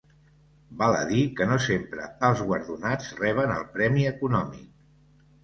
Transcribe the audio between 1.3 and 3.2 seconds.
que no sempre els guardonats